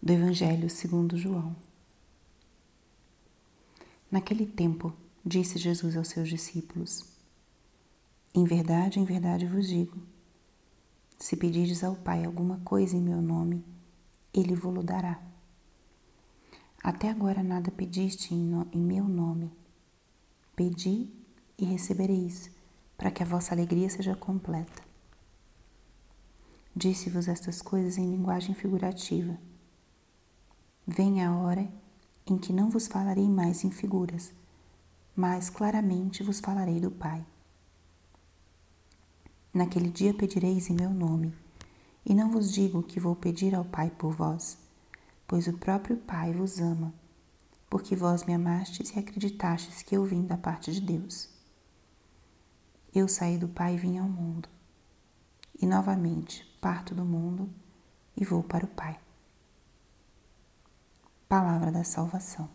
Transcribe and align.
do 0.00 0.12
Evangelho 0.12 0.70
segundo 0.70 1.16
João. 1.16 1.54
Naquele 4.10 4.46
tempo, 4.46 4.92
disse 5.24 5.58
Jesus 5.58 5.96
aos 5.96 6.08
seus 6.08 6.28
discípulos: 6.28 7.04
Em 8.34 8.44
verdade, 8.44 9.00
em 9.00 9.04
verdade 9.04 9.46
vos 9.46 9.66
digo: 9.66 9.98
se 11.18 11.36
pedirdes 11.36 11.82
ao 11.82 11.96
Pai 11.96 12.24
alguma 12.24 12.58
coisa 12.64 12.96
em 12.96 13.02
meu 13.02 13.20
nome, 13.20 13.64
ele 14.32 14.54
vô-lo 14.54 14.82
dará. 14.82 15.20
Até 16.82 17.10
agora 17.10 17.42
nada 17.42 17.70
pediste 17.72 18.32
em, 18.34 18.38
no, 18.38 18.66
em 18.72 18.80
meu 18.80 19.04
nome. 19.04 19.50
Pedi 20.54 21.12
e 21.58 21.64
recebereis, 21.64 22.50
para 22.96 23.10
que 23.10 23.22
a 23.22 23.26
vossa 23.26 23.52
alegria 23.52 23.90
seja 23.90 24.14
completa. 24.14 24.82
Disse-vos 26.74 27.26
estas 27.26 27.60
coisas 27.60 27.98
em 27.98 28.08
linguagem 28.08 28.54
figurativa. 28.54 29.36
Vem 30.90 31.22
a 31.22 31.36
hora 31.36 31.70
em 32.26 32.38
que 32.38 32.50
não 32.50 32.70
vos 32.70 32.86
falarei 32.86 33.28
mais 33.28 33.62
em 33.62 33.70
figuras, 33.70 34.32
mas 35.14 35.50
claramente 35.50 36.22
vos 36.22 36.40
falarei 36.40 36.80
do 36.80 36.90
Pai. 36.90 37.22
Naquele 39.52 39.90
dia 39.90 40.14
pedireis 40.14 40.70
em 40.70 40.74
meu 40.74 40.88
nome, 40.88 41.34
e 42.06 42.14
não 42.14 42.30
vos 42.30 42.50
digo 42.50 42.82
que 42.82 42.98
vou 42.98 43.14
pedir 43.14 43.54
ao 43.54 43.66
Pai 43.66 43.90
por 43.90 44.14
vós, 44.14 44.56
pois 45.26 45.46
o 45.46 45.58
próprio 45.58 45.98
Pai 45.98 46.32
vos 46.32 46.58
ama, 46.58 46.94
porque 47.68 47.94
vós 47.94 48.24
me 48.24 48.32
amastes 48.32 48.90
e 48.90 48.98
acreditastes 48.98 49.82
que 49.82 49.94
eu 49.94 50.06
vim 50.06 50.22
da 50.24 50.38
parte 50.38 50.72
de 50.72 50.80
Deus. 50.80 51.28
Eu 52.94 53.08
saí 53.08 53.36
do 53.36 53.46
Pai 53.46 53.74
e 53.74 53.78
vim 53.78 53.98
ao 53.98 54.08
mundo, 54.08 54.48
e 55.60 55.66
novamente 55.66 56.50
parto 56.62 56.94
do 56.94 57.04
mundo 57.04 57.46
e 58.16 58.24
vou 58.24 58.42
para 58.42 58.64
o 58.64 58.68
Pai. 58.68 58.98
Palavra 61.28 61.70
da 61.70 61.84
Salvação. 61.84 62.48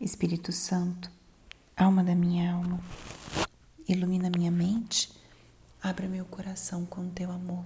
Espírito 0.00 0.50
Santo, 0.50 1.08
alma 1.76 2.02
da 2.02 2.12
minha 2.12 2.54
alma, 2.54 2.80
ilumina 3.88 4.28
minha 4.28 4.50
mente, 4.50 5.12
abre 5.80 6.08
meu 6.08 6.24
coração 6.24 6.84
com 6.84 7.08
teu 7.08 7.30
amor, 7.30 7.64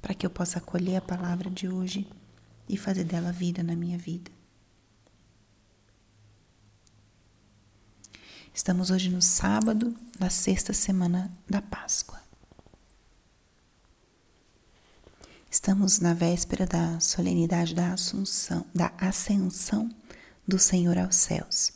para 0.00 0.14
que 0.14 0.24
eu 0.24 0.30
possa 0.30 0.58
acolher 0.58 0.98
a 0.98 1.02
palavra 1.02 1.50
de 1.50 1.68
hoje 1.68 2.08
e 2.68 2.76
fazer 2.76 3.02
dela 3.02 3.32
vida 3.32 3.64
na 3.64 3.74
minha 3.74 3.98
vida. 3.98 4.30
Estamos 8.54 8.88
hoje 8.88 9.10
no 9.10 9.20
sábado 9.20 9.92
da 10.16 10.30
sexta 10.30 10.72
semana 10.72 11.28
da 11.50 11.60
Páscoa. 11.60 12.23
Estamos 15.54 16.00
na 16.00 16.14
véspera 16.14 16.66
da 16.66 16.98
solenidade 16.98 17.76
da 17.76 17.92
Assunção, 17.92 18.66
da 18.74 18.92
Ascensão 18.98 19.88
do 20.44 20.58
Senhor 20.58 20.98
aos 20.98 21.14
céus. 21.14 21.72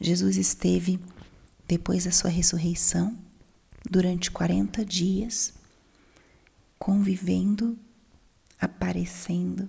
Jesus 0.00 0.38
esteve, 0.38 0.98
depois 1.68 2.06
da 2.06 2.10
sua 2.10 2.30
ressurreição, 2.30 3.14
durante 3.88 4.30
40 4.30 4.82
dias, 4.82 5.52
convivendo, 6.78 7.78
aparecendo, 8.58 9.68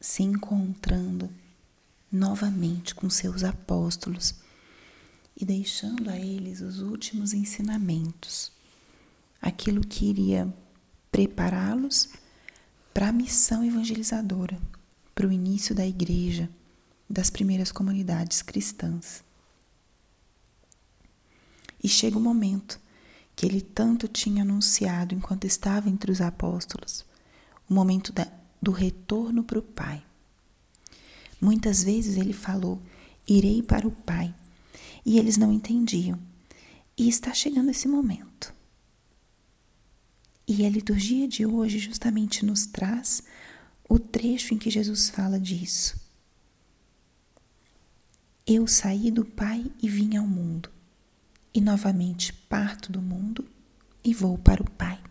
se 0.00 0.22
encontrando 0.22 1.28
novamente 2.10 2.94
com 2.94 3.10
seus 3.10 3.44
apóstolos 3.44 4.36
e 5.36 5.44
deixando 5.44 6.08
a 6.08 6.16
eles 6.16 6.62
os 6.62 6.80
últimos 6.80 7.34
ensinamentos, 7.34 8.50
aquilo 9.42 9.82
que 9.82 10.06
iria 10.06 10.50
prepará-los 11.16 12.10
para 12.92 13.08
a 13.08 13.12
missão 13.12 13.64
evangelizadora, 13.64 14.60
para 15.14 15.26
o 15.26 15.32
início 15.32 15.74
da 15.74 15.86
igreja, 15.86 16.46
das 17.08 17.30
primeiras 17.30 17.72
comunidades 17.72 18.42
cristãs. 18.42 19.24
E 21.82 21.88
chega 21.88 22.18
o 22.18 22.20
momento 22.20 22.78
que 23.34 23.46
ele 23.46 23.62
tanto 23.62 24.06
tinha 24.06 24.42
anunciado 24.42 25.14
enquanto 25.14 25.46
estava 25.46 25.88
entre 25.88 26.12
os 26.12 26.20
apóstolos, 26.20 27.02
o 27.66 27.72
momento 27.72 28.12
da, 28.12 28.30
do 28.60 28.70
retorno 28.70 29.42
para 29.42 29.58
o 29.58 29.62
Pai. 29.62 30.04
Muitas 31.40 31.82
vezes 31.82 32.18
ele 32.18 32.34
falou: 32.34 32.78
Irei 33.26 33.62
para 33.62 33.88
o 33.88 33.90
Pai. 33.90 34.34
E 35.02 35.18
eles 35.18 35.38
não 35.38 35.50
entendiam. 35.50 36.18
E 36.94 37.08
está 37.08 37.32
chegando 37.32 37.70
esse 37.70 37.88
momento. 37.88 38.54
E 40.48 40.64
a 40.64 40.70
liturgia 40.70 41.26
de 41.26 41.44
hoje 41.44 41.78
justamente 41.78 42.44
nos 42.44 42.66
traz 42.66 43.22
o 43.88 43.98
trecho 43.98 44.54
em 44.54 44.58
que 44.58 44.70
Jesus 44.70 45.10
fala 45.10 45.40
disso. 45.40 45.98
Eu 48.46 48.66
saí 48.68 49.10
do 49.10 49.24
Pai 49.24 49.66
e 49.82 49.88
vim 49.88 50.16
ao 50.16 50.26
mundo, 50.26 50.70
e 51.52 51.60
novamente 51.60 52.32
parto 52.32 52.92
do 52.92 53.02
mundo 53.02 53.44
e 54.04 54.14
vou 54.14 54.38
para 54.38 54.62
o 54.62 54.70
Pai. 54.70 55.02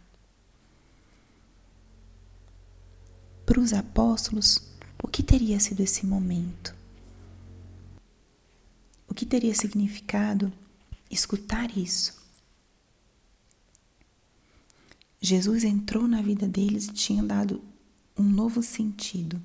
Para 3.45 3.59
os 3.59 3.73
apóstolos, 3.73 4.61
o 5.03 5.07
que 5.09 5.21
teria 5.21 5.59
sido 5.59 5.81
esse 5.81 6.05
momento? 6.05 6.73
O 9.05 9.13
que 9.13 9.25
teria 9.25 9.53
significado 9.53 10.51
escutar 11.11 11.77
isso? 11.77 12.24
Jesus 15.25 15.63
entrou 15.63 16.07
na 16.07 16.21
vida 16.21 16.47
deles 16.47 16.85
e 16.85 16.93
tinha 16.93 17.23
dado 17.23 17.61
um 18.17 18.23
novo 18.23 18.61
sentido, 18.61 19.41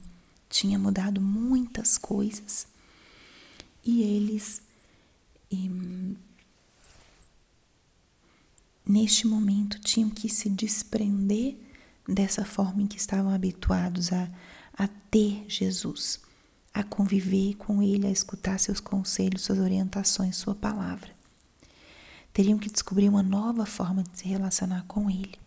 tinha 0.49 0.79
mudado 0.79 1.21
muitas 1.21 1.97
coisas. 1.97 2.67
E 3.85 4.03
eles, 4.03 4.61
neste 8.87 9.27
momento, 9.27 9.81
tinham 9.81 10.11
que 10.11 10.29
se 10.29 10.51
desprender 10.51 11.57
dessa 12.07 12.45
forma 12.45 12.83
em 12.83 12.87
que 12.87 12.99
estavam 12.99 13.33
habituados 13.33 14.13
a 14.13 14.31
a 14.81 14.89
ter 15.11 15.45
Jesus, 15.47 16.21
a 16.73 16.83
conviver 16.83 17.55
com 17.57 17.83
Ele, 17.83 18.07
a 18.07 18.11
escutar 18.11 18.59
seus 18.59 18.81
conselhos, 18.81 19.43
suas 19.43 19.59
orientações, 19.59 20.37
Sua 20.37 20.55
palavra. 20.55 21.11
Teriam 22.33 22.59
que 22.59 22.71
descobrir 22.71 23.07
uma 23.07 23.23
nova 23.23 23.67
forma 23.67 24.03
de 24.03 24.19
se 24.19 24.27
relacionar 24.27 24.85
com 24.87 25.11
Ele. 25.11 25.39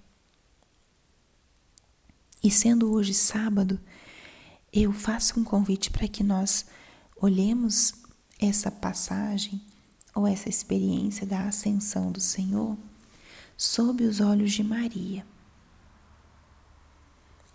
E 2.44 2.52
sendo 2.52 2.92
hoje 2.92 3.14
sábado, 3.14 3.80
eu 4.72 4.92
faço 4.92 5.40
um 5.40 5.46
convite 5.46 5.90
para 5.90 6.10
que 6.10 6.24
nós 6.24 6.66
olhemos 7.16 7.94
essa 8.38 8.70
passagem 8.70 9.62
ou 10.14 10.28
essa 10.28 10.50
experiência 10.50 11.26
da 11.26 11.48
ascensão 11.48 12.12
do 12.12 12.20
Senhor 12.20 12.78
sob 13.56 14.04
os 14.04 14.20
olhos 14.20 14.52
de 14.52 14.62
Maria. 14.62 15.26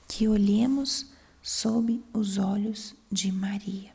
Que 0.09 0.27
olhemos 0.27 1.13
sob 1.43 2.03
os 2.15 2.39
olhos 2.39 2.95
de 3.13 3.31
Maria. 3.31 3.93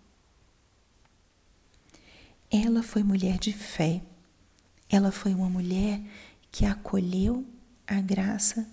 Ela 2.52 2.84
foi 2.84 3.02
mulher 3.02 3.40
de 3.40 3.52
fé, 3.52 4.03
ela 4.88 5.12
foi 5.12 5.34
uma 5.34 5.50
mulher 5.50 6.00
que 6.52 6.66
acolheu 6.66 7.44
a 7.88 8.00
graça 8.00 8.68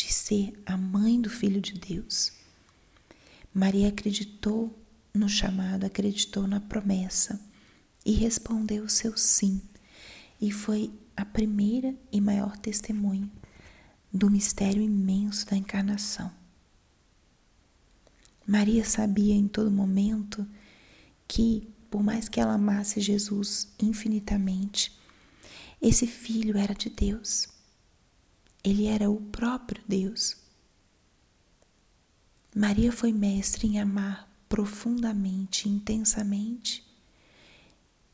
de 0.00 0.12
ser 0.12 0.58
a 0.64 0.78
mãe 0.78 1.20
do 1.20 1.28
Filho 1.28 1.60
de 1.60 1.74
Deus. 1.74 2.32
Maria 3.52 3.88
acreditou 3.88 4.74
no 5.12 5.28
chamado, 5.28 5.84
acreditou 5.84 6.46
na 6.46 6.58
promessa 6.58 7.38
e 8.04 8.12
respondeu 8.12 8.84
o 8.84 8.88
seu 8.88 9.14
sim, 9.16 9.60
e 10.40 10.50
foi 10.50 10.90
a 11.14 11.24
primeira 11.24 11.94
e 12.10 12.18
maior 12.18 12.56
testemunha 12.56 13.30
do 14.10 14.30
mistério 14.30 14.82
imenso 14.82 15.46
da 15.46 15.56
encarnação. 15.56 16.32
Maria 18.46 18.84
sabia 18.86 19.34
em 19.34 19.46
todo 19.46 19.70
momento 19.70 20.46
que, 21.28 21.68
por 21.90 22.02
mais 22.02 22.26
que 22.26 22.40
ela 22.40 22.54
amasse 22.54 23.00
Jesus 23.00 23.68
infinitamente, 23.78 24.98
esse 25.80 26.06
filho 26.06 26.56
era 26.56 26.74
de 26.74 26.88
Deus. 26.88 27.59
Ele 28.62 28.86
era 28.86 29.10
o 29.10 29.20
próprio 29.20 29.82
Deus. 29.88 30.36
Maria 32.54 32.92
foi 32.92 33.12
mestre 33.12 33.66
em 33.66 33.80
amar 33.80 34.28
profundamente, 34.48 35.68
intensamente 35.68 36.84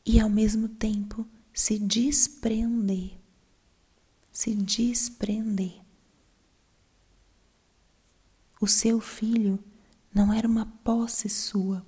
e 0.05 0.21
ao 0.21 0.29
mesmo 0.29 0.69
tempo 0.69 1.27
se 1.53 1.79
desprender. 1.79 3.19
Se 4.31 4.55
desprender. 4.55 5.81
O 8.61 8.67
seu 8.67 9.01
filho 9.01 9.59
não 10.15 10.33
era 10.33 10.47
uma 10.47 10.67
posse 10.85 11.29
sua. 11.29 11.85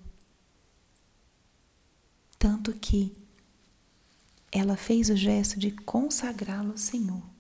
Tanto 2.39 2.73
que 2.73 3.15
ela 4.51 4.77
fez 4.77 5.11
o 5.11 5.17
gesto 5.17 5.59
de 5.59 5.71
consagrá-lo 5.71 6.73
ao 6.73 6.79
Senhor. 6.79 7.38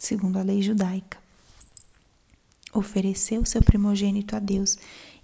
Segundo 0.00 0.38
a 0.38 0.42
lei 0.42 0.62
judaica. 0.62 1.18
Ofereceu 2.72 3.44
seu 3.44 3.62
primogênito 3.62 4.34
a 4.34 4.38
Deus 4.38 4.78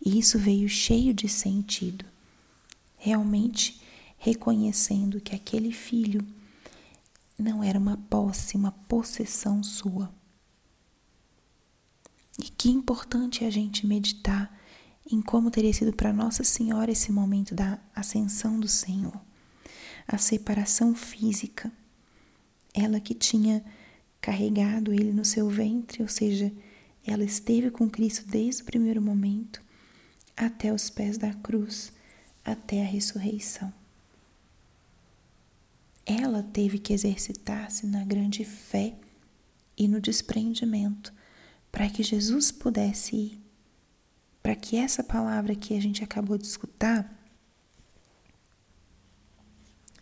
e 0.05 0.19
isso 0.19 0.38
veio 0.38 0.69
cheio 0.69 1.14
de 1.14 1.28
sentido, 1.28 2.05
realmente 2.96 3.81
reconhecendo 4.19 5.20
que 5.20 5.34
aquele 5.34 5.73
filho 5.73 6.26
não 7.38 7.62
era 7.62 7.78
uma 7.78 7.96
posse, 7.96 8.56
uma 8.56 8.73
possessão 8.73 9.62
sua. 9.62 10.12
E 12.38 12.44
que 12.50 12.69
importante 12.69 13.44
é 13.44 13.46
a 13.46 13.50
gente 13.50 13.87
meditar 13.87 14.55
em 15.11 15.23
como 15.23 15.50
teria 15.50 15.73
sido 15.73 15.93
para 15.93 16.12
Nossa 16.12 16.43
Senhora 16.43 16.90
esse 16.90 17.12
momento 17.12 17.55
da 17.55 17.78
ascensão 17.94 18.58
do 18.58 18.69
Senhor, 18.69 19.19
a 20.06 20.19
separação 20.19 20.94
física. 20.94 21.70
Ela 22.75 23.00
que 23.00 23.14
tinha 23.14 23.64
carregado 24.26 24.93
ele 24.93 25.12
no 25.12 25.25
seu 25.25 25.49
ventre, 25.49 26.02
ou 26.02 26.08
seja, 26.08 26.52
ela 27.06 27.23
esteve 27.23 27.70
com 27.70 27.88
Cristo 27.88 28.26
desde 28.26 28.62
o 28.62 28.64
primeiro 28.64 29.00
momento 29.00 29.62
até 30.37 30.73
os 30.75 30.90
pés 30.90 31.17
da 31.17 31.32
cruz, 31.32 31.93
até 32.44 32.82
a 32.82 32.84
ressurreição. 32.84 33.73
Ela 36.05 36.43
teve 36.43 36.81
que 36.81 36.93
exercitar-se 36.93 37.87
na 37.87 38.02
grande 38.02 38.44
fé 38.44 38.96
e 39.78 39.87
no 39.87 40.00
desprendimento 40.00 41.14
para 41.70 41.88
que 41.88 42.02
Jesus 42.02 42.50
pudesse 42.50 43.14
ir, 43.14 43.40
para 44.43 44.56
que 44.56 44.76
essa 44.76 45.05
palavra 45.05 45.55
que 45.55 45.73
a 45.73 45.81
gente 45.81 46.02
acabou 46.02 46.37
de 46.37 46.49
escutar 46.49 47.17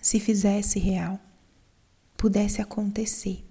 se 0.01 0.19
fizesse 0.19 0.79
real, 0.79 1.21
pudesse 2.17 2.63
acontecer. 2.63 3.45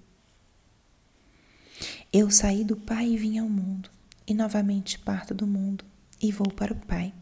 Eu 2.16 2.30
saí 2.30 2.62
do 2.62 2.76
Pai 2.76 3.08
e 3.08 3.16
vim 3.16 3.40
ao 3.40 3.48
mundo, 3.48 3.90
e 4.24 4.32
novamente 4.32 5.00
parto 5.00 5.34
do 5.34 5.48
mundo 5.48 5.84
e 6.22 6.30
vou 6.30 6.48
para 6.48 6.72
o 6.72 6.76
Pai. 6.76 7.12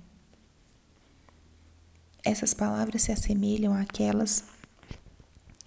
Essas 2.23 2.53
palavras 2.53 3.01
se 3.01 3.11
assemelham 3.11 3.73
àquelas 3.73 4.45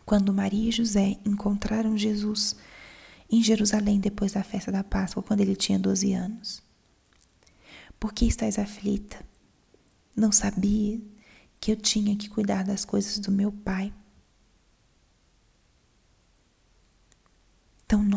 quando 0.05 0.31
Maria 0.31 0.69
e 0.69 0.71
José 0.71 1.17
encontraram 1.25 1.97
Jesus 1.97 2.55
em 3.27 3.41
Jerusalém 3.41 3.99
depois 3.99 4.33
da 4.33 4.43
festa 4.43 4.71
da 4.71 4.83
Páscoa, 4.83 5.23
quando 5.23 5.41
ele 5.41 5.55
tinha 5.55 5.79
12 5.79 6.13
anos. 6.13 6.61
Por 7.99 8.13
que 8.13 8.27
estás 8.27 8.59
aflita? 8.59 9.25
Não 10.15 10.31
sabia 10.31 11.01
que 11.59 11.71
eu 11.71 11.75
tinha 11.75 12.15
que 12.15 12.29
cuidar 12.29 12.63
das 12.63 12.85
coisas 12.85 13.17
do 13.17 13.31
meu 13.31 13.51
pai. 13.51 13.91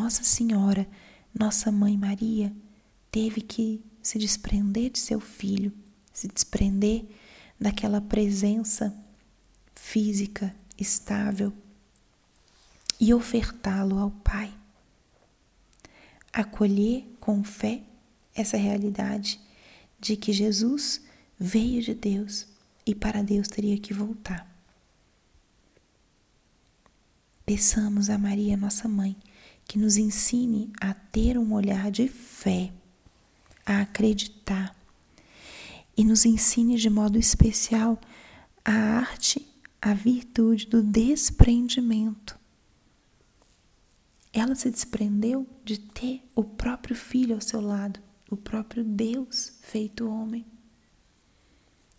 Nossa 0.09 0.25
Senhora, 0.25 0.89
nossa 1.39 1.71
mãe 1.71 1.95
Maria, 1.95 2.51
teve 3.11 3.43
que 3.43 3.85
se 4.01 4.19
desprender 4.19 4.89
de 4.89 4.99
seu 4.99 5.21
filho, 5.21 5.71
se 6.15 6.27
desprender 6.27 7.05
daquela 7.61 8.01
presença 8.01 8.99
física 9.75 10.57
estável 10.79 11.53
e 12.99 13.13
ofertá-lo 13.13 13.99
ao 13.99 14.11
Pai. 14.11 14.51
Acolher 16.33 17.05
com 17.21 17.45
fé 17.45 17.83
essa 18.35 18.57
realidade 18.57 19.39
de 20.01 20.17
que 20.17 20.33
Jesus 20.33 21.03
veio 21.39 21.83
de 21.83 21.95
Deus 21.95 22.47
e 22.87 22.95
para 22.95 23.23
Deus 23.23 23.47
teria 23.47 23.79
que 23.79 23.93
voltar. 23.93 24.49
Peçamos 27.45 28.09
a 28.09 28.17
Maria, 28.17 28.57
nossa 28.57 28.89
mãe, 28.89 29.15
que 29.69 29.79
nos 29.79 29.99
ensine 29.99 30.73
a 30.81 30.95
ter 30.95 31.37
um 31.37 31.53
olhar 31.53 31.91
de 31.91 32.09
fé, 32.09 32.73
a 33.67 33.83
acreditar. 33.83 34.75
E 35.95 36.03
nos 36.03 36.25
ensine 36.25 36.77
de 36.77 36.89
modo 36.89 37.19
especial 37.19 38.01
a 38.65 38.73
arte, 38.73 39.47
a 39.81 39.93
virtude 39.93 40.67
do 40.67 40.83
desprendimento. 40.83 42.39
Ela 44.33 44.55
se 44.55 44.71
desprendeu 44.71 45.47
de 45.65 45.79
ter 45.79 46.23
o 46.35 46.43
próprio 46.43 46.97
filho 46.97 47.35
ao 47.35 47.41
seu 47.41 47.61
lado, 47.61 48.01
o 48.31 48.37
próprio 48.37 48.83
Deus 48.83 49.59
feito 49.61 50.09
homem. 50.09 50.47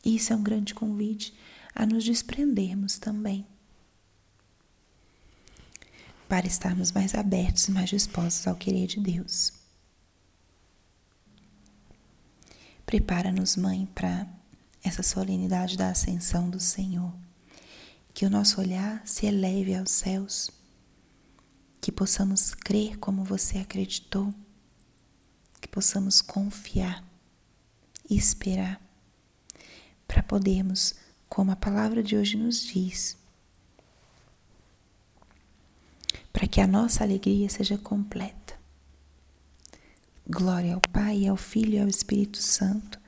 Isso 0.03 0.33
é 0.33 0.35
um 0.35 0.41
grande 0.41 0.73
convite 0.73 1.35
a 1.75 1.85
nos 1.85 2.03
desprendermos 2.03 2.97
também, 2.97 3.45
para 6.29 6.45
estarmos 6.45 6.91
mais 6.91 7.15
abertos 7.15 7.67
e 7.67 7.71
mais 7.71 7.89
dispostos 7.89 8.47
ao 8.47 8.55
querer 8.55 8.85
de 8.85 8.99
Deus. 8.99 9.51
Prepara-nos, 12.85 13.55
Mãe, 13.55 13.87
para 13.93 14.27
essa 14.83 15.03
solenidade 15.03 15.75
da 15.75 15.89
ascensão 15.89 16.49
do 16.49 16.59
Senhor. 16.59 17.13
Que 18.13 18.25
o 18.25 18.29
nosso 18.29 18.61
olhar 18.61 19.01
se 19.05 19.25
eleve 19.25 19.75
aos 19.75 19.89
céus 19.91 20.51
que 21.81 21.91
possamos 21.91 22.53
crer 22.53 22.97
como 22.97 23.23
você 23.23 23.57
acreditou, 23.57 24.33
que 25.61 25.67
possamos 25.67 26.21
confiar 26.21 27.03
e 28.09 28.17
esperar 28.17 28.81
para 30.07 30.21
podermos, 30.21 30.95
como 31.27 31.51
a 31.51 31.55
palavra 31.55 32.03
de 32.03 32.17
hoje 32.17 32.35
nos 32.35 32.63
diz, 32.63 33.17
para 36.31 36.47
que 36.47 36.61
a 36.61 36.67
nossa 36.67 37.03
alegria 37.03 37.49
seja 37.49 37.77
completa. 37.77 38.53
Glória 40.27 40.75
ao 40.75 40.81
Pai, 40.81 41.27
ao 41.27 41.35
Filho 41.35 41.75
e 41.75 41.79
ao 41.79 41.87
Espírito 41.87 42.37
Santo, 42.37 42.99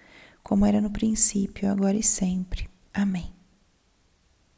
como 0.42 0.66
era 0.66 0.82
no 0.82 0.90
princípio, 0.90 1.70
agora 1.70 1.96
e 1.96 2.04
sempre. 2.04 2.70
Amém. 2.94 3.41